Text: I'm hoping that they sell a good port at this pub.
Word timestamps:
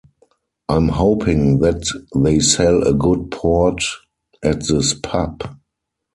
I'm 0.67 0.87
hoping 0.87 1.59
that 1.59 1.85
they 2.15 2.39
sell 2.39 2.81
a 2.87 2.91
good 2.91 3.29
port 3.29 3.83
at 4.43 4.65
this 4.67 4.95
pub. 4.95 5.43